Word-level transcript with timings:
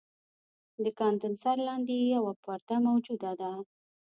د 0.83 0.85
کاندنسر 0.99 1.55
لاندې 1.67 1.95
یوه 2.15 2.33
پرده 2.43 2.77
موجوده 2.87 3.31
ده. 3.41 3.51